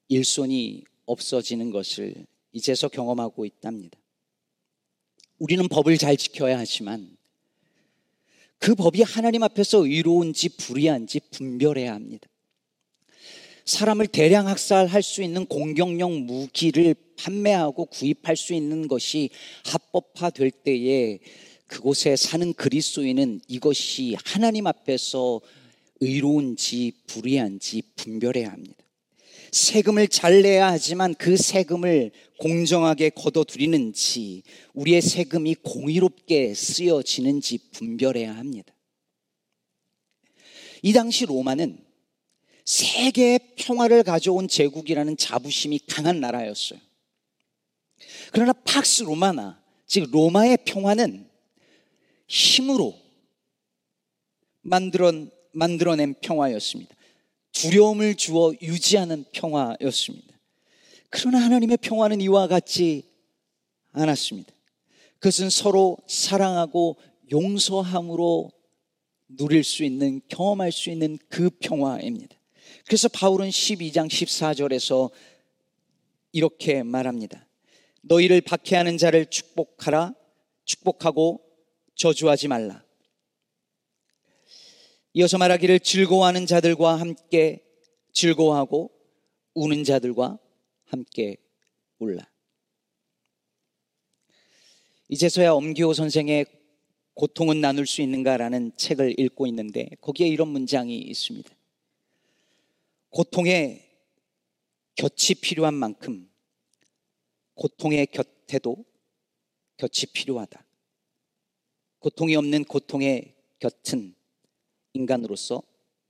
일손이 0.09 0.83
없어지는 1.05 1.71
것을 1.71 2.25
이제서 2.51 2.87
경험하고 2.87 3.45
있답니다. 3.45 3.97
우리는 5.39 5.67
법을 5.67 5.97
잘 5.97 6.15
지켜야 6.15 6.59
하지만 6.59 7.17
그 8.63 8.75
법이 8.75 9.01
하나님 9.01 9.43
앞에서 9.43 9.85
의로운지 9.85 10.47
불의한지 10.55 11.19
분별해야 11.31 11.93
합니다. 11.93 12.29
사람을 13.65 14.07
대량 14.07 14.47
학살할 14.47 15.03
수 15.03 15.21
있는 15.21 15.45
공격용 15.45 16.25
무기를 16.25 16.95
판매하고 17.17 17.87
구입할 17.87 18.37
수 18.37 18.53
있는 18.53 18.87
것이 18.87 19.31
합법화될 19.65 20.51
때에 20.51 21.19
그곳에 21.67 22.15
사는 22.15 22.53
그리스도인은 22.53 23.41
이것이 23.49 24.15
하나님 24.23 24.65
앞에서 24.67 25.41
의로운지 25.99 26.93
불의한지 27.07 27.81
분별해야 27.97 28.49
합니다. 28.49 28.82
세금을 29.53 30.07
잘 30.07 30.41
내야 30.41 30.71
하지만 30.71 31.13
그 31.13 31.37
세금을 31.37 32.09
공정하게 32.39 33.11
걷어들이는지 33.11 34.41
우리의 34.73 34.99
세금이 35.03 35.55
공의롭게 35.61 36.55
쓰여지는지 36.55 37.59
분별해야 37.71 38.35
합니다. 38.35 38.73
이 40.81 40.91
당시 40.91 41.27
로마는 41.27 41.77
세계의 42.65 43.53
평화를 43.57 44.01
가져온 44.01 44.47
제국이라는 44.47 45.17
자부심이 45.17 45.81
강한 45.87 46.19
나라였어요. 46.19 46.79
그러나 48.31 48.53
팍스 48.53 49.03
로마나, 49.03 49.61
즉 49.85 50.09
로마의 50.09 50.57
평화는 50.65 51.29
힘으로 52.27 52.99
만들어, 54.61 55.13
만들어낸 55.51 56.15
평화였습니다. 56.21 56.95
두려움을 57.53 58.15
주어 58.15 58.53
유지하는 58.61 59.25
평화였습니다. 59.31 60.33
그러나 61.09 61.39
하나님의 61.39 61.77
평화는 61.77 62.21
이와 62.21 62.47
같지 62.47 63.03
않았습니다. 63.91 64.51
그것은 65.19 65.49
서로 65.49 65.97
사랑하고 66.07 66.97
용서함으로 67.31 68.51
누릴 69.27 69.63
수 69.63 69.83
있는, 69.83 70.21
경험할 70.27 70.71
수 70.71 70.89
있는 70.89 71.17
그 71.29 71.49
평화입니다. 71.49 72.35
그래서 72.85 73.07
바울은 73.07 73.49
12장 73.49 74.09
14절에서 74.09 75.11
이렇게 76.31 76.83
말합니다. 76.83 77.47
너희를 78.01 78.41
박해하는 78.41 78.97
자를 78.97 79.25
축복하라, 79.27 80.13
축복하고 80.65 81.41
저주하지 81.95 82.47
말라. 82.47 82.82
이어서 85.15 85.37
말하기를 85.37 85.79
즐거워하는 85.79 86.47
자들과 86.47 86.99
함께 86.99 87.63
즐거워하고 88.13 88.91
우는 89.53 89.83
자들과 89.83 90.39
함께 90.85 91.37
울라. 91.99 92.27
이제서야 95.09 95.51
엄기호 95.51 95.93
선생의 95.93 96.45
고통은 97.13 97.61
나눌 97.61 97.85
수 97.85 98.01
있는가라는 98.01 98.71
책을 98.75 99.19
읽고 99.19 99.45
있는데 99.47 99.87
거기에 100.01 100.27
이런 100.27 100.47
문장이 100.47 100.97
있습니다. 100.97 101.55
고통의 103.09 103.87
곁이 104.95 105.35
필요한 105.35 105.75
만큼 105.75 106.27
고통의 107.53 108.07
곁에도 108.07 108.83
곁이 109.77 110.07
필요하다. 110.07 110.65
고통이 111.99 112.35
없는 112.35 112.63
고통의 112.65 113.35
곁은 113.59 114.15
인간으로서 114.93 115.61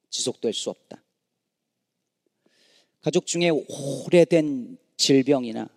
지속될 0.10 0.54
수 0.54 0.70
없다. 0.70 1.04
가족 3.02 3.26
중에 3.26 3.50
오래된 3.50 4.78
질병이나 4.96 5.70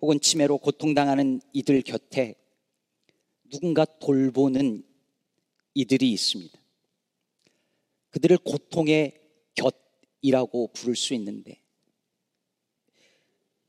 혹은 0.00 0.20
치매로 0.20 0.58
고통당하는 0.58 1.40
이들 1.52 1.82
곁에 1.82 2.34
누군가 3.48 3.84
돌보는 3.84 4.84
이들이 5.74 6.12
있습니다. 6.12 6.58
그들을 8.10 8.38
고통의 8.38 9.18
곁이라고 9.54 10.72
부를 10.72 10.96
수 10.96 11.14
있는데 11.14 11.62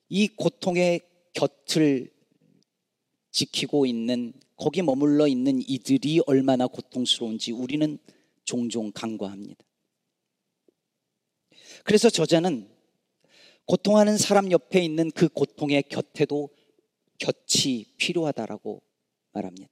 이 0.10 0.28
고통의 0.28 1.02
곁을 1.34 2.14
지키고 3.32 3.86
있는 3.86 4.34
거기 4.56 4.82
머물러 4.82 5.28
있는 5.28 5.62
이들이 5.62 6.22
얼마나 6.26 6.68
고통스러운지 6.68 7.52
우리는 7.52 7.98
종종 8.44 8.92
간과합니다. 8.92 9.64
그래서 11.84 12.10
저자는 12.10 12.70
고통하는 13.66 14.18
사람 14.18 14.52
옆에 14.52 14.84
있는 14.84 15.10
그 15.12 15.30
고통의 15.30 15.84
곁에도 15.84 16.50
곁이 17.18 17.94
필요하다라고 17.98 18.82
말합니다. 19.32 19.70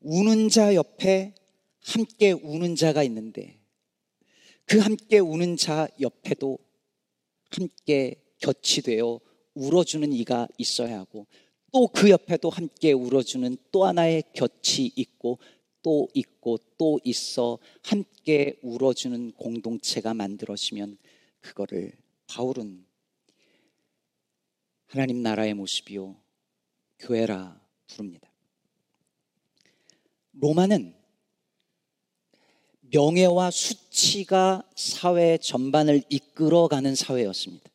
우는 0.00 0.48
자 0.48 0.74
옆에 0.74 1.34
함께 1.80 2.32
우는 2.32 2.76
자가 2.76 3.02
있는데 3.04 3.60
그 4.64 4.78
함께 4.78 5.18
우는 5.18 5.56
자 5.56 5.88
옆에도 6.00 6.58
함께 7.50 8.22
곁이 8.38 8.82
되어 8.82 9.20
울어주는 9.54 10.12
이가 10.12 10.48
있어야 10.58 10.98
하고 10.98 11.26
또 11.76 11.88
그 11.88 12.08
옆에도 12.08 12.48
함께 12.48 12.92
울어주는 12.92 13.54
또 13.70 13.84
하나의 13.84 14.22
곁이 14.32 14.92
있고 14.96 15.38
또 15.82 16.08
있고 16.14 16.58
또 16.78 16.98
있어 17.04 17.58
함께 17.82 18.58
울어주는 18.62 19.32
공동체가 19.32 20.14
만들어지면 20.14 20.96
그거를 21.42 21.92
바울은 22.28 22.86
하나님 24.86 25.22
나라의 25.22 25.52
모습이요 25.52 26.16
교회라 27.00 27.60
부릅니다. 27.88 28.32
로마는 30.32 30.94
명예와 32.90 33.50
수치가 33.50 34.66
사회 34.74 35.36
전반을 35.36 36.04
이끌어가는 36.08 36.94
사회였습니다. 36.94 37.70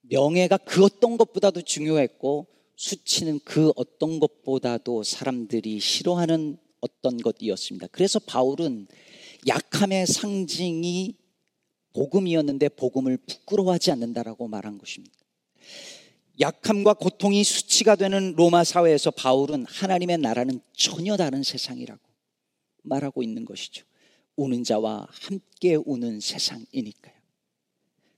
명예가 0.00 0.56
그 0.56 0.82
어떤 0.82 1.16
것보다도 1.16 1.62
중요했고 1.62 2.53
수치는 2.76 3.40
그 3.44 3.72
어떤 3.76 4.20
것보다도 4.20 5.02
사람들이 5.02 5.80
싫어하는 5.80 6.58
어떤 6.80 7.16
것이었습니다. 7.18 7.88
그래서 7.92 8.18
바울은 8.18 8.86
약함의 9.46 10.06
상징이 10.06 11.16
복음이었는데 11.92 12.70
복음을 12.70 13.16
부끄러워하지 13.16 13.92
않는다라고 13.92 14.48
말한 14.48 14.78
것입니다. 14.78 15.14
약함과 16.40 16.94
고통이 16.94 17.44
수치가 17.44 17.94
되는 17.94 18.34
로마 18.36 18.64
사회에서 18.64 19.12
바울은 19.12 19.66
하나님의 19.66 20.18
나라는 20.18 20.60
전혀 20.72 21.16
다른 21.16 21.42
세상이라고 21.42 22.00
말하고 22.82 23.22
있는 23.22 23.44
것이죠. 23.44 23.84
우는 24.36 24.64
자와 24.64 25.06
함께 25.08 25.76
우는 25.76 26.20
세상이니까요. 26.20 27.13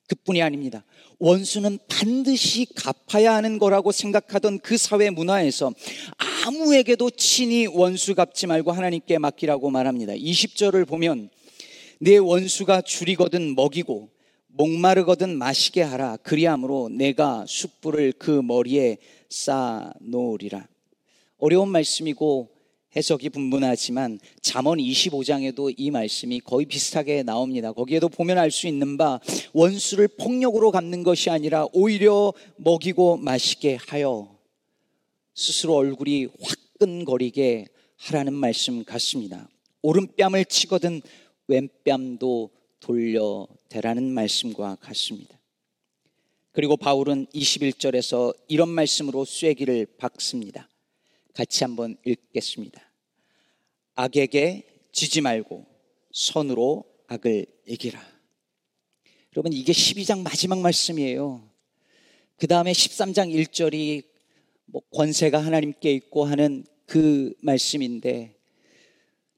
그뿐이 0.06 0.42
아닙니다. 0.42 0.84
원수는 1.18 1.78
반드시 1.88 2.66
갚아야 2.74 3.34
하는 3.34 3.58
거라고 3.58 3.92
생각하던 3.92 4.60
그 4.60 4.76
사회 4.76 5.10
문화에서 5.10 5.72
아무에게도 6.46 7.10
친히 7.10 7.66
원수 7.66 8.14
갚지 8.14 8.46
말고 8.46 8.72
하나님께 8.72 9.18
맡기라고 9.18 9.70
말합니다. 9.70 10.12
20절을 10.12 10.86
보면 10.86 11.30
내 11.98 12.18
원수가 12.18 12.82
줄이거든 12.82 13.54
먹이고 13.54 14.10
목마르거든 14.48 15.36
마시게 15.36 15.82
하라. 15.82 16.16
그리함으로 16.18 16.88
내가 16.90 17.44
숯불을 17.46 18.14
그 18.18 18.30
머리에 18.30 18.98
쌓아 19.28 19.92
놓으리라. 20.00 20.66
어려운 21.38 21.68
말씀이고 21.68 22.55
해석이 22.96 23.28
분분하지만 23.28 24.18
잠언 24.40 24.78
25장에도 24.78 25.72
이 25.76 25.90
말씀이 25.90 26.40
거의 26.40 26.64
비슷하게 26.64 27.22
나옵니다. 27.24 27.72
거기에도 27.72 28.08
보면 28.08 28.38
알 28.38 28.50
수 28.50 28.66
있는 28.66 28.96
바 28.96 29.20
원수를 29.52 30.08
폭력으로 30.08 30.70
갚는 30.70 31.02
것이 31.02 31.28
아니라 31.28 31.66
오히려 31.74 32.32
먹이고 32.56 33.18
마시게 33.18 33.76
하여 33.86 34.34
스스로 35.34 35.74
얼굴이 35.74 36.28
화끈거리게 36.40 37.66
하라는 37.96 38.32
말씀 38.32 38.82
같습니다. 38.84 39.46
오른뺨을 39.82 40.46
치거든 40.46 41.02
왼뺨도 41.48 42.50
돌려대라는 42.80 44.04
말씀과 44.04 44.76
같습니다. 44.76 45.38
그리고 46.52 46.78
바울은 46.78 47.26
21절에서 47.34 48.34
이런 48.48 48.70
말씀으로 48.70 49.26
쐐기를 49.26 49.86
박습니다. 49.98 50.70
같이 51.34 51.64
한번 51.64 51.98
읽겠습니다. 52.06 52.85
악에게 53.96 54.62
지지 54.92 55.20
말고 55.20 55.66
선으로 56.12 56.84
악을 57.08 57.46
이기라. 57.66 58.00
여러분 59.34 59.52
이게 59.52 59.72
12장 59.72 60.22
마지막 60.22 60.60
말씀이에요. 60.60 61.50
그 62.36 62.46
다음에 62.46 62.72
13장 62.72 63.32
1절이 63.34 64.04
뭐 64.66 64.82
권세가 64.92 65.38
하나님께 65.38 65.92
있고 65.92 66.24
하는 66.24 66.64
그 66.86 67.34
말씀인데 67.40 68.36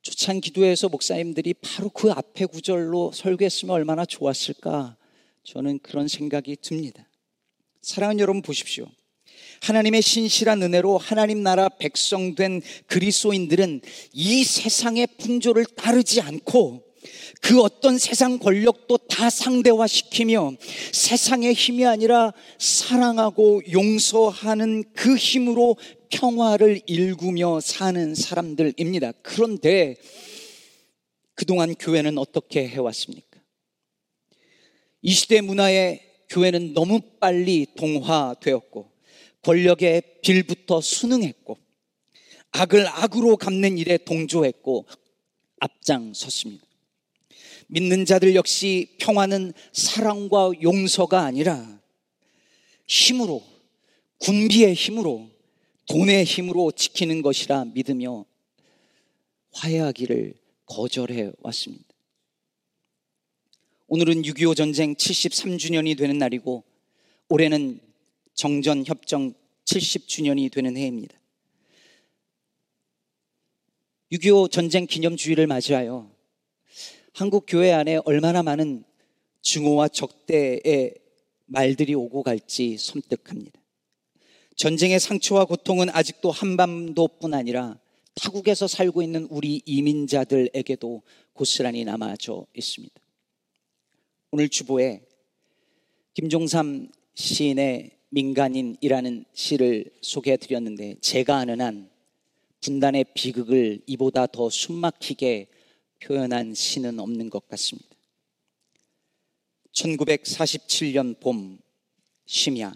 초창 0.03 0.41
기도에서 0.41 0.89
목사님들이 0.89 1.55
바로 1.55 1.89
그 1.89 2.11
앞에 2.11 2.47
구절로 2.47 3.13
설교했으면 3.13 3.75
얼마나 3.75 4.05
좋았을까 4.05 4.97
저는 5.45 5.79
그런 5.81 6.09
생각이 6.09 6.57
듭니다. 6.61 7.09
사랑하는 7.83 8.21
여러분 8.21 8.43
보십시오. 8.43 8.87
하나님의 9.63 10.03
신실한 10.03 10.63
은혜로 10.63 10.99
하나님 10.99 11.43
나라 11.43 11.69
백성된 11.69 12.63
그리스도인들은 12.87 13.81
이 14.13 14.45
세상의 14.45 15.09
풍조를 15.19 15.67
따르지 15.77 16.21
않고 16.21 16.89
그 17.41 17.61
어떤 17.63 17.99
세상 17.99 18.39
권력도 18.39 18.99
다 19.09 19.31
상대화시키며 19.31 20.53
세상의 20.93 21.55
힘이 21.55 21.87
아니라 21.87 22.33
사랑하고 22.59 23.63
용서하는 23.71 24.85
그 24.95 25.17
힘으로 25.17 25.77
평화를 26.11 26.81
일구며 26.87 27.61
사는 27.61 28.15
사람들입니다. 28.15 29.13
그런데 29.23 29.97
그동안 31.35 31.75
교회는 31.75 32.19
어떻게 32.19 32.67
해왔습니까? 32.67 33.41
이 35.03 35.13
시대 35.13 35.41
문화의 35.41 36.03
교회는 36.29 36.75
너무 36.75 37.01
빨리 37.21 37.67
동화되었고 37.77 38.91
권력의 39.43 40.21
빌부터 40.23 40.81
순응했고 40.81 41.59
악을 42.51 42.87
악으로 42.87 43.37
갚는 43.37 43.79
일에 43.79 43.99
동조했고 43.99 44.87
앞장섰습니다. 45.61 46.67
믿는 47.69 48.05
자들 48.05 48.35
역시 48.35 48.97
평화는 48.99 49.53
사랑과 49.73 50.53
용서가 50.63 51.25
아니라 51.25 51.81
힘으로 52.87 53.45
군비의 54.19 54.75
힘으로 54.75 55.29
돈의 55.87 56.25
힘으로 56.25 56.73
지키는 56.73 57.23
것이라 57.23 57.67
믿으며 57.67 58.25
화해하기를 59.53 60.35
거절해 60.67 61.33
왔습니다. 61.41 61.85
오늘은 63.87 64.23
6.25 64.23 64.57
전쟁 64.57 64.95
73주년이 64.95 65.97
되는 65.97 66.19
날이고 66.19 66.63
올해는 67.29 67.81
정전 68.39 68.85
협정 68.87 69.35
70주년이 69.65 70.53
되는 70.53 70.77
해입니다. 70.77 71.19
6.25 74.13 74.53
전쟁 74.53 74.87
기념주의를 74.87 75.49
맞이하여 75.49 76.09
한국 77.15 77.47
교회 77.49 77.73
안에 77.73 77.99
얼마나 78.05 78.45
많은 78.45 78.85
증오와 79.43 79.89
적대의 79.89 80.95
말들이 81.47 81.97
오고 81.97 82.23
갈지 82.23 82.79
섬뜩합니다. 82.79 83.61
전쟁의 84.55 85.01
상처와 85.01 85.45
고통은 85.45 85.91
아직도 85.91 86.31
한반도뿐 86.31 87.35
아니라 87.35 87.77
타국에서 88.15 88.69
살고 88.69 89.03
있는 89.03 89.27
우리 89.31 89.63
이민자들에게도 89.67 91.03
고스란히 91.33 91.85
남아져 91.85 92.47
있습니다. 92.55 92.95
오늘 94.31 94.49
주보에 94.49 95.03
김종삼 96.15 96.93
시인의 97.15 97.98
민간인이라는 98.11 99.25
시를 99.33 99.91
소개해 100.01 100.37
드렸는데 100.39 100.97
제가 101.01 101.37
아는 101.37 101.61
한 101.61 101.91
분단의 102.61 103.07
비극을 103.15 103.83
이보다 103.87 104.27
더 104.27 104.51
숨막히게 104.51 105.49
표현한 106.01 106.55
시는 106.55 106.99
없는 106.99 107.31
것 107.31 107.47
같습니다. 107.49 107.89
1947년 109.73 111.21
봄 111.21 111.59
심야 112.27 112.73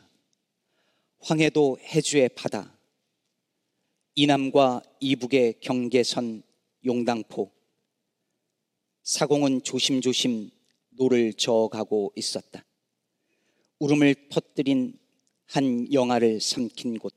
황해도 1.18 1.79
해주의 1.81 2.29
바다 2.31 2.77
이남과 4.14 4.83
이북의 5.01 5.61
경계선 5.61 6.42
용당포 6.85 7.51
사공은 9.03 9.62
조심조심 9.62 10.51
노를 10.90 11.33
저어가고 11.33 12.12
있었다. 12.14 12.64
울음을 13.79 14.29
터뜨린 14.29 15.02
한 15.46 15.92
영화를 15.92 16.40
삼킨 16.40 16.98
곳 16.98 17.14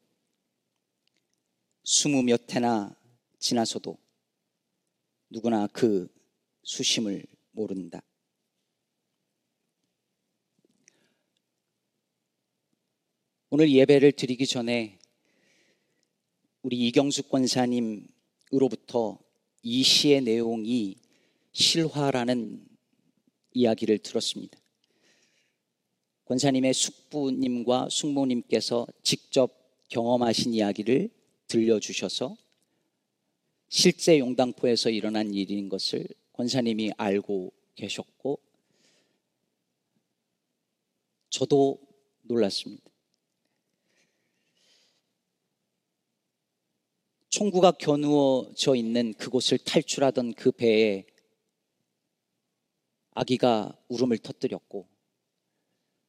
스무 1.83 2.23
몇 2.23 2.53
해나 2.53 2.95
지나서도 3.39 3.97
누구나 5.29 5.67
그 5.67 6.07
수심을 6.63 7.25
모른다. 7.51 8.01
오늘 13.49 13.71
예배를 13.71 14.13
드리기 14.13 14.47
전에 14.47 14.99
우리 16.63 16.87
이경숙 16.87 17.29
권사님으로부터 17.29 19.19
이 19.61 19.83
시의 19.83 20.21
내용이 20.21 20.97
실화라는 21.51 22.67
이야기를 23.53 23.99
들었습니다. 23.99 24.59
권사님의 26.25 26.73
숙부님과 26.73 27.89
숙모님께서 27.89 28.87
직접 29.03 29.51
경험하신 29.89 30.53
이야기를 30.53 31.09
들려주셔서 31.47 32.35
실제 33.69 34.17
용당포에서 34.19 34.89
일어난 34.89 35.33
일인 35.33 35.69
것을 35.69 36.07
권사님이 36.33 36.91
알고 36.97 37.53
계셨고 37.75 38.39
저도 41.29 41.79
놀랐습니다. 42.23 42.83
총구가 47.29 47.73
겨누어져 47.73 48.75
있는 48.75 49.13
그곳을 49.13 49.57
탈출하던 49.57 50.35
그 50.35 50.51
배에 50.51 51.05
아기가 53.11 53.77
울음을 53.89 54.17
터뜨렸고 54.19 54.94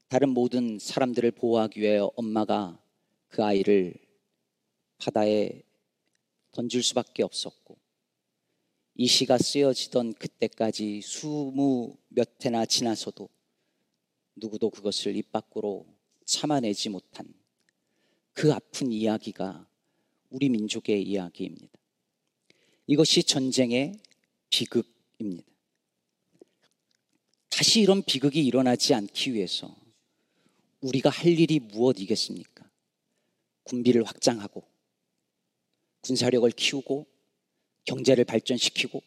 다른 0.09 0.29
모든 0.29 0.79
사람들을 0.79 1.33
보호하기 1.33 1.81
위해 1.81 1.99
엄마가 2.15 2.81
그 3.29 3.43
아이를 3.43 3.95
바다에 4.99 5.63
던질 6.53 6.83
수밖에 6.83 7.25
없었고 7.25 7.77
이 8.95 9.07
시가 9.09 9.37
쓰여지던 9.39 10.15
그때까지 10.15 11.03
수무 11.03 11.97
몇 12.09 12.45
해나 12.45 12.65
지나서도 12.65 13.29
누구도 14.37 14.71
그것을 14.71 15.17
입 15.17 15.33
밖으로 15.33 15.87
참아내지 16.25 16.89
못한 16.89 17.27
그 18.33 18.53
아픈 18.53 18.93
이야기가 18.93 19.67
우리 20.31 20.49
민족의 20.49 21.03
이야기입니다. 21.03 21.79
이것이 22.87 23.25
전쟁의 23.25 23.99
비극입니다. 24.51 25.51
다시 27.49 27.81
이런 27.81 28.03
비극이 28.03 28.45
일어나지 28.45 28.95
않기 28.95 29.35
위해서 29.35 29.86
우리가 30.87 31.11
할 31.11 31.27
일이 31.27 31.59
무엇이겠습니까? 31.59 32.71
군비를 33.65 34.05
확장하고 34.05 34.65
군사력을 36.03 36.49
키우고 36.53 37.07
경제를 37.85 38.25
발전시키고 38.25 39.03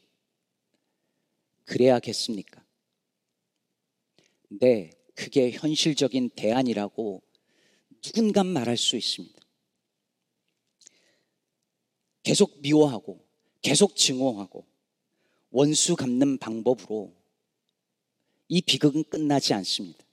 그래야겠습니까? 1.63 2.65
네, 4.50 4.92
그게 5.15 5.52
현실적인 5.52 6.30
대안이라고 6.36 7.22
누군가 8.02 8.44
말할 8.44 8.76
수 8.76 8.98
있습니다. 8.98 9.39
계속 12.24 12.60
미워하고 12.60 13.26
계속 13.62 13.96
증오하고 13.96 14.65
원수 15.52 15.96
갚는 15.96 16.39
방법으로 16.39 17.15
이 18.50 18.62
비극은 18.62 19.06
끝나지 19.06 19.54
않습니다. 19.54 20.09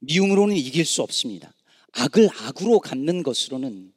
미움으로는 0.00 0.56
이길 0.56 0.84
수 0.84 1.02
없습니다. 1.02 1.52
악을 1.92 2.28
악으로 2.30 2.80
갚는 2.80 3.22
것으로는 3.22 3.92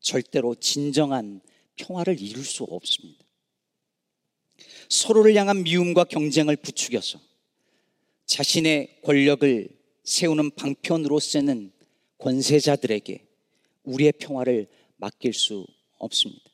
절대로 0.00 0.54
진정한 0.54 1.40
평화를 1.76 2.20
이룰 2.20 2.44
수 2.44 2.64
없습니다. 2.64 3.24
서로를 4.88 5.34
향한 5.34 5.62
미움과 5.62 6.04
경쟁을 6.04 6.56
부추겨서 6.56 7.20
자신의 8.26 9.00
권력을 9.02 9.68
세우는 10.04 10.52
방편으로 10.52 11.18
쓰는 11.18 11.72
권세자들에게 12.18 13.26
우리의 13.84 14.12
평화를 14.12 14.68
맡길 14.96 15.32
수 15.32 15.66
없습니다. 15.98 16.50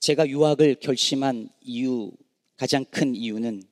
제가 0.00 0.28
유학을 0.28 0.76
결심한 0.76 1.48
이유, 1.60 2.12
가장 2.56 2.84
큰 2.84 3.14
이유는 3.14 3.62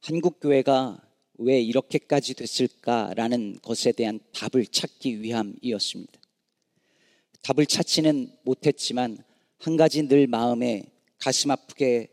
한국교회가 0.00 1.00
왜 1.38 1.60
이렇게까지 1.60 2.34
됐을까라는 2.34 3.58
것에 3.62 3.92
대한 3.92 4.20
답을 4.32 4.66
찾기 4.66 5.22
위함이었습니다. 5.22 6.20
답을 7.42 7.66
찾지는 7.66 8.32
못했지만 8.42 9.18
한 9.58 9.76
가지 9.76 10.06
늘 10.06 10.26
마음에 10.26 10.84
가슴 11.18 11.50
아프게 11.50 12.08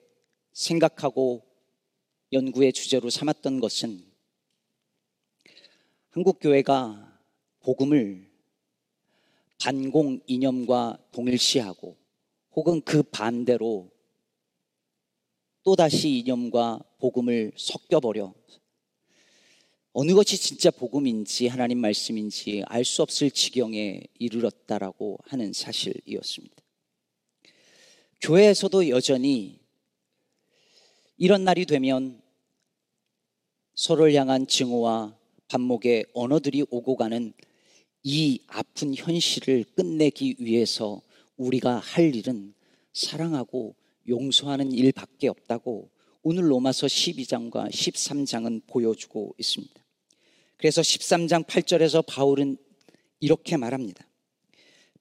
생각하고 0.53 1.43
연구의 2.33 2.73
주제로 2.73 3.09
삼았던 3.09 3.59
것은 3.59 4.03
한국 6.09 6.39
교회가 6.39 7.19
복음을 7.61 8.29
반공 9.61 10.21
이념과 10.27 10.97
동일시하고 11.11 11.95
혹은 12.53 12.81
그 12.81 13.03
반대로 13.03 13.91
또다시 15.63 16.17
이념과 16.17 16.81
복음을 16.99 17.51
섞여버려 17.55 18.33
어느 19.93 20.13
것이 20.13 20.37
진짜 20.37 20.71
복음인지 20.71 21.47
하나님 21.47 21.79
말씀인지 21.79 22.63
알 22.67 22.85
수 22.85 23.01
없을 23.01 23.29
지경에 23.29 24.01
이르렀다라고 24.19 25.17
하는 25.25 25.51
사실이었습니다. 25.51 26.55
교회에서도 28.21 28.87
여전히 28.87 29.59
이런 31.17 31.43
날이 31.43 31.65
되면 31.65 32.21
서로를 33.75 34.13
향한 34.13 34.47
증오와 34.47 35.17
반목의 35.49 36.05
언어들이 36.13 36.65
오고 36.69 36.95
가는 36.95 37.33
이 38.03 38.39
아픈 38.47 38.95
현실을 38.95 39.65
끝내기 39.75 40.37
위해서 40.39 41.01
우리가 41.35 41.79
할 41.79 42.15
일은 42.15 42.53
사랑하고 42.93 43.75
용서하는 44.07 44.71
일밖에 44.71 45.27
없다고 45.27 45.90
오늘 46.23 46.51
로마서 46.51 46.85
12장과 46.85 47.71
13장은 47.71 48.67
보여주고 48.67 49.33
있습니다. 49.39 49.73
그래서 50.57 50.81
13장 50.81 51.45
8절에서 51.47 52.05
바울은 52.05 52.57
이렇게 53.19 53.57
말합니다. 53.57 54.05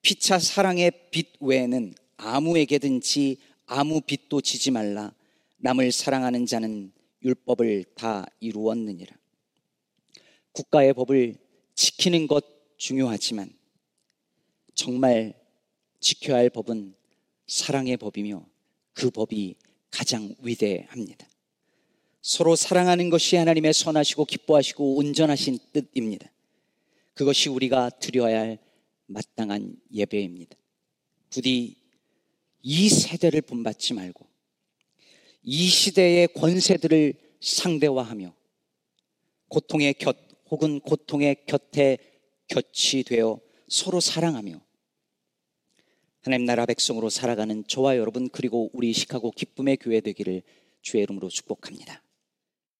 피차 0.00 0.38
사랑의 0.38 1.10
빛 1.10 1.34
외에는 1.40 1.92
아무에게든지 2.16 3.36
아무 3.66 4.00
빛도 4.00 4.40
지지 4.40 4.70
말라. 4.70 5.12
남을 5.58 5.92
사랑하는 5.92 6.46
자는 6.46 6.90
율법을 7.22 7.84
다 7.94 8.24
이루었느니라. 8.40 9.14
국가의 10.52 10.94
법을 10.94 11.36
지키는 11.74 12.28
것 12.28 12.46
중요하지만 12.78 13.52
정말 14.74 15.34
지켜야 16.00 16.38
할 16.38 16.48
법은 16.48 16.94
사랑의 17.46 17.98
법이며 17.98 18.46
그 18.94 19.10
법이 19.10 19.56
가장 19.90 20.34
위대합니다. 20.40 21.26
서로 22.22 22.54
사랑하는 22.54 23.10
것이 23.10 23.36
하나님의 23.36 23.72
선하시고 23.72 24.24
기뻐하시고 24.26 24.96
온전하신 24.96 25.58
뜻입니다. 25.72 26.30
그것이 27.14 27.48
우리가 27.48 27.90
드려야 27.90 28.40
할 28.40 28.58
마땅한 29.06 29.76
예배입니다. 29.92 30.56
부디 31.30 31.76
이 32.62 32.88
세대를 32.88 33.42
본받지 33.42 33.94
말고 33.94 34.26
이 35.42 35.68
시대의 35.68 36.28
권세들을 36.28 37.14
상대화하며 37.40 38.34
고통의 39.48 39.94
곁 39.94 40.16
혹은 40.50 40.80
고통의 40.80 41.44
곁에 41.46 41.98
곁이 42.48 43.04
되어 43.04 43.40
서로 43.68 44.00
사랑하며 44.00 44.60
하나님 46.22 46.44
나라 46.44 46.66
백성으로 46.66 47.08
살아가는 47.08 47.64
저와 47.66 47.96
여러분 47.96 48.28
그리고 48.28 48.68
우리 48.74 48.92
시카고 48.92 49.30
기쁨의 49.30 49.78
교회 49.78 50.00
되기를 50.00 50.42
주의 50.82 51.02
이름으로 51.02 51.30
축복합니다. 51.30 52.02